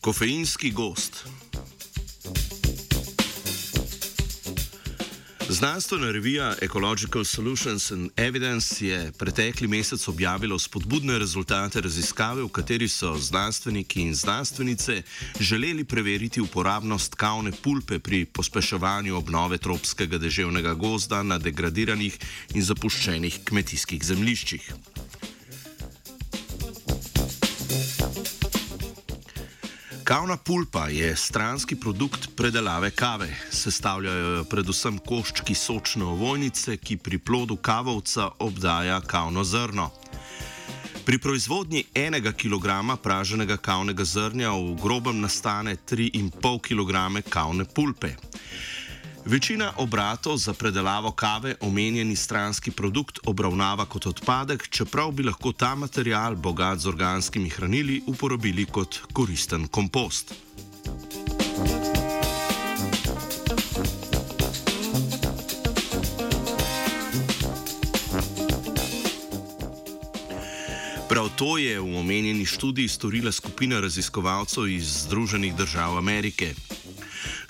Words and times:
Kofeinski 0.00 0.70
gost. 0.70 1.24
Znanstvena 5.48 6.10
revija 6.10 6.54
Ecological 6.62 7.24
Solutions 7.24 7.90
and 7.90 8.10
Evidence 8.16 8.86
je 8.86 9.12
pretekli 9.18 9.68
mesec 9.68 10.08
objavila 10.08 10.58
spodbudne 10.58 11.18
rezultate 11.18 11.80
raziskave, 11.80 12.42
v 12.42 12.48
kateri 12.48 12.88
so 12.88 13.18
znanstveniki 13.18 14.00
in 14.00 14.14
znanstvenice 14.14 15.02
želeli 15.40 15.84
preveriti 15.84 16.40
uporabnost 16.40 17.14
kavne 17.14 17.52
pulpe 17.52 17.98
pri 17.98 18.24
pospeševanju 18.24 19.16
obnove 19.16 19.58
tropskega 19.58 20.18
deževnega 20.18 20.74
gozda 20.74 21.22
na 21.22 21.38
degradiranih 21.38 22.18
in 22.54 22.62
zapuščenih 22.62 23.40
kmetijskih 23.44 24.04
zemljiščih. 24.04 24.72
Kavna 30.10 30.36
pulpa 30.36 30.88
je 30.88 31.16
stranski 31.16 31.76
produkt 31.76 32.28
predelave 32.36 32.90
kave. 32.90 33.36
Sestavljajo 33.50 34.32
jo 34.36 34.44
predvsem 34.44 34.96
koščki 34.98 35.54
sočne 35.54 36.04
ovojnice, 36.04 36.74
ki 36.76 36.96
pri 36.96 37.18
plodu 37.18 37.56
kavovca 37.56 38.28
obdaja 38.38 39.00
kavno 39.00 39.44
zrno. 39.44 39.90
Pri 41.06 41.18
proizvodnji 41.18 41.84
enega 41.94 42.32
kilograma 42.32 42.96
praženega 42.96 43.56
kavnega 43.56 44.04
zrnja 44.04 44.50
v 44.50 44.74
grobem 44.82 45.20
nastane 45.20 45.76
3,5 45.76 46.58
kg 46.58 47.22
kavne 47.30 47.64
pulpe. 47.64 48.16
Večina 49.24 49.72
obratov 49.76 50.36
za 50.36 50.52
predelavo 50.52 51.10
kave 51.12 51.54
omenjeni 51.60 52.16
stranski 52.16 52.70
produkt 52.70 53.18
obravnava 53.26 53.84
kot 53.84 54.06
odpadek, 54.06 54.68
čeprav 54.68 55.12
bi 55.12 55.22
lahko 55.22 55.52
ta 55.52 55.74
material, 55.74 56.36
bogat 56.36 56.78
z 56.78 56.88
organskimi 56.88 57.48
hranili, 57.48 58.02
uporabili 58.06 58.64
kot 58.64 59.00
koristen 59.12 59.68
kompost. 59.68 60.34
Prav 71.08 71.28
to 71.36 71.58
je 71.58 71.80
v 71.80 71.98
omenjeni 71.98 72.46
študiji 72.46 72.88
storila 72.88 73.32
skupina 73.32 73.80
raziskovalcev 73.80 74.68
iz 74.68 75.04
Združenih 75.04 75.56
držav 75.56 75.98
Amerike. 75.98 76.54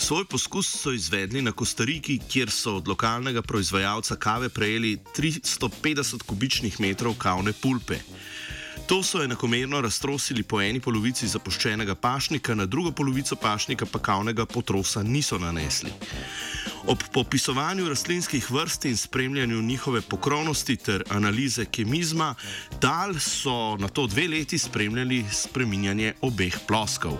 Svoj 0.00 0.24
poskus 0.24 0.66
so 0.80 0.92
izvedli 0.92 1.42
na 1.42 1.52
Kostariki, 1.52 2.18
kjer 2.28 2.50
so 2.50 2.76
od 2.76 2.88
lokalnega 2.88 3.42
proizvajalca 3.42 4.16
kave 4.16 4.48
prejeli 4.48 4.96
350 5.16 6.22
kubičnih 6.22 6.80
metrov 6.80 7.14
kavne 7.18 7.52
pulpe. 7.52 7.98
To 8.86 9.02
so 9.02 9.22
enakomerno 9.22 9.80
raztrosili 9.80 10.42
po 10.42 10.60
eni 10.60 10.80
polovici 10.80 11.28
zapuščenega 11.28 11.94
pašnika, 11.94 12.54
na 12.54 12.66
drugo 12.66 12.90
polovico 12.92 13.36
pašnika 13.36 13.86
pa 13.86 13.98
kavnega 13.98 14.46
potrosa 14.46 15.02
niso 15.02 15.38
nanesli. 15.38 15.92
Ob 16.86 17.04
popisovanju 17.12 17.88
rastlinskih 17.88 18.50
vrst 18.50 18.84
in 18.84 18.96
spremljanju 18.96 19.62
njihove 19.62 20.00
pokrovnosti 20.00 20.76
ter 20.76 21.04
analize 21.08 21.64
kemizma, 21.64 22.34
dal 22.80 23.14
so 23.20 23.76
na 23.76 23.88
to 23.88 24.06
dve 24.06 24.28
leti 24.28 24.58
spremljali 24.58 25.24
spreminjanje 25.32 26.14
obeh 26.20 26.58
ploskov. 26.66 27.18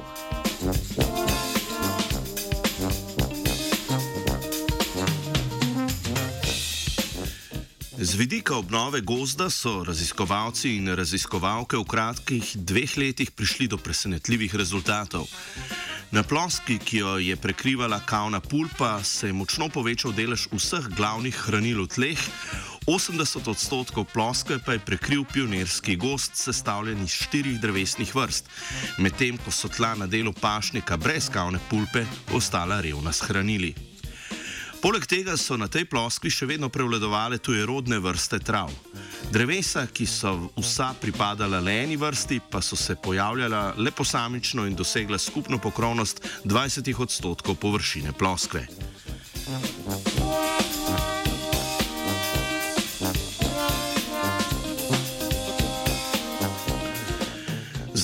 Z 8.01 8.15
vidika 8.15 8.57
obnove 8.57 9.01
gozda 9.01 9.51
so 9.51 9.85
raziskovalci 9.85 10.71
in 10.77 10.89
raziskovalke 10.97 11.77
v 11.77 11.85
kratkih 11.85 12.55
dveh 12.57 12.97
letih 12.97 13.29
prišli 13.29 13.67
do 13.69 13.77
presenetljivih 13.77 14.55
rezultatov. 14.57 15.29
Na 16.09 16.23
ploski, 16.25 16.79
ki 16.81 16.97
jo 16.97 17.19
je 17.21 17.37
prekrivala 17.37 18.01
kavna 18.01 18.41
pulpa, 18.41 19.05
se 19.05 19.29
je 19.29 19.37
močno 19.37 19.69
povečal 19.69 20.17
delež 20.17 20.49
vseh 20.49 20.89
glavnih 20.97 21.37
hranil 21.45 21.85
v 21.85 21.93
tleh, 21.93 22.23
80 22.89 23.53
odstotkov 23.53 24.09
ploske 24.09 24.57
pa 24.65 24.73
je 24.73 24.81
prekril 24.81 25.29
pionirski 25.29 26.01
gost, 26.01 26.41
sestavljen 26.41 27.05
iz 27.05 27.13
štirih 27.21 27.61
drevesnih 27.61 28.17
vrst, 28.17 28.49
medtem 28.97 29.37
ko 29.37 29.53
so 29.53 29.69
tla 29.69 29.93
na 30.01 30.09
delu 30.09 30.33
pašnika 30.33 30.97
brez 30.97 31.29
kavne 31.29 31.61
pulpe 31.69 32.09
ostala 32.33 32.81
revna 32.81 33.13
s 33.13 33.29
hranili. 33.29 33.90
Poleg 34.81 35.05
tega 35.05 35.37
so 35.37 35.59
na 35.61 35.69
tej 35.69 35.85
ploskvi 35.85 36.31
še 36.33 36.47
vedno 36.49 36.71
prevladovale 36.73 37.37
tuje 37.37 37.67
rodne 37.69 37.99
vrste 38.01 38.39
trav. 38.41 38.73
Drevesa, 39.29 39.85
ki 39.93 40.07
so 40.09 40.33
vsa 40.57 40.95
pripadala 40.97 41.61
le 41.61 41.75
eni 41.83 42.01
vrsti, 42.01 42.41
pa 42.49 42.65
so 42.65 42.81
se 42.81 42.97
pojavljala 42.97 43.75
le 43.77 43.93
posamično 43.93 44.65
in 44.65 44.75
dosegla 44.75 45.21
skupno 45.21 45.61
pokrovnost 45.61 46.25
20 46.49 46.97
odstotkov 46.97 47.61
površine 47.61 48.17
ploskve. 48.17 48.65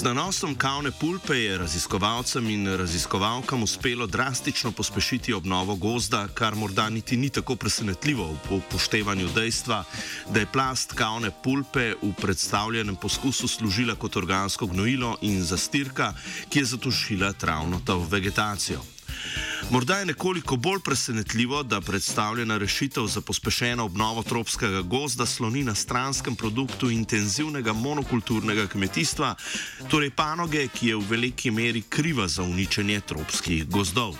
Nanosom 0.06 0.54
kavne 0.54 0.90
pulpe 0.90 1.34
je 1.34 1.58
raziskovalcem 1.58 2.50
in 2.50 2.66
raziskovalkam 2.78 3.62
uspelo 3.62 4.06
drastično 4.06 4.70
pospešiti 4.72 5.32
obnovo 5.32 5.74
gozda, 5.74 6.28
kar 6.28 6.54
morda 6.54 6.88
niti 6.90 7.16
ni 7.16 7.30
tako 7.30 7.56
presenetljivo 7.56 8.26
v 8.50 8.54
upoštevanju 8.56 9.28
dejstva, 9.34 9.84
da 10.30 10.40
je 10.40 10.52
plast 10.52 10.92
kavne 10.92 11.30
pulpe 11.42 11.94
v 12.02 12.12
predstavljenem 12.22 12.96
poskusu 12.96 13.48
služila 13.48 13.94
kot 13.94 14.16
organsko 14.16 14.66
gnojilo 14.66 15.16
in 15.22 15.42
zastirka, 15.42 16.12
ki 16.48 16.58
je 16.58 16.64
zatušila 16.64 17.32
travno 17.32 17.80
vegetacijo. 18.10 18.95
Morda 19.70 19.98
je 19.98 20.06
nekoliko 20.06 20.56
bolj 20.56 20.80
presenetljivo, 20.80 21.62
da 21.62 21.80
predstavljena 21.80 22.58
rešitev 22.58 23.06
za 23.06 23.20
pospešeno 23.20 23.84
obnovo 23.84 24.22
tropskega 24.22 24.82
gozda 24.82 25.26
sloni 25.26 25.64
na 25.64 25.74
stranskem 25.74 26.36
produktu 26.36 26.90
intenzivnega 26.90 27.72
monokulturnega 27.72 28.66
kmetijstva, 28.66 29.34
torej 29.90 30.10
panoge, 30.10 30.68
ki 30.68 30.88
je 30.88 30.96
v 30.96 31.04
veliki 31.10 31.50
meri 31.50 31.82
kriva 31.82 32.28
za 32.28 32.42
uničenje 32.42 33.00
tropskih 33.00 33.68
gozdov. 33.68 34.14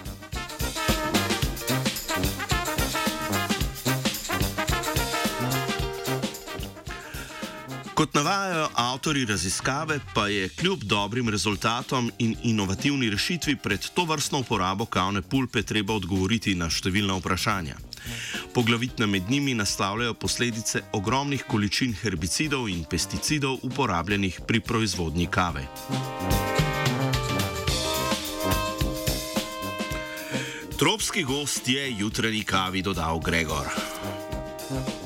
Kot 7.96 8.14
navajajo 8.14 8.68
avtori 8.74 9.24
raziskave, 9.24 10.00
pa 10.14 10.26
je 10.28 10.48
kljub 10.48 10.82
dobrim 10.84 11.28
rezultatom 11.28 12.10
in 12.18 12.34
inovativni 12.42 13.10
rešitvi 13.10 13.56
pred 13.56 13.86
to 13.94 14.04
vrstno 14.04 14.38
uporabo 14.38 14.84
kavne 14.84 15.22
pulpe 15.22 15.62
treba 15.62 15.94
odgovoriti 15.96 16.52
na 16.54 16.68
številna 16.68 17.16
vprašanja. 17.16 17.78
Poglavitne 18.52 19.08
med 19.08 19.30
njimi 19.32 19.54
naslavljajo 19.56 20.14
posledice 20.14 20.82
ogromnih 20.92 21.46
količin 21.48 21.96
herbicidov 22.02 22.68
in 22.68 22.84
pesticidov 22.84 23.64
uporabljenih 23.64 24.42
pri 24.46 24.60
proizvodnji 24.60 25.26
kave. 25.32 25.64
Tropski 30.76 31.24
gost 31.24 31.68
je 31.68 31.88
jutranji 31.96 32.44
kavi 32.44 32.82
dodal 32.82 33.20
Gregor. 33.24 33.72
thank 34.68 34.88
you 34.88 35.05